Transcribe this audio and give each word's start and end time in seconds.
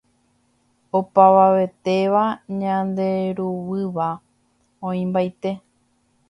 opavavetéva 0.99 2.23
ñanderuguýva 2.59 4.09
oĩmbaite 4.93 5.51